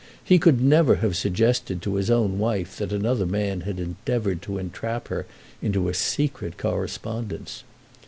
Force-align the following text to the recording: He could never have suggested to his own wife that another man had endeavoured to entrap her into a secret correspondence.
He 0.23 0.39
could 0.39 0.59
never 0.59 0.95
have 0.95 1.15
suggested 1.15 1.79
to 1.83 1.93
his 1.93 2.09
own 2.09 2.39
wife 2.39 2.75
that 2.79 2.91
another 2.91 3.27
man 3.27 3.61
had 3.61 3.79
endeavoured 3.79 4.41
to 4.41 4.57
entrap 4.57 5.09
her 5.09 5.27
into 5.61 5.89
a 5.89 5.93
secret 5.93 6.57
correspondence. 6.57 7.63